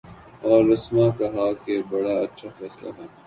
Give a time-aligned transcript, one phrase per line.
[0.41, 3.05] اور رسما کہا کہ بڑا اچھا فیصلہ ہے۔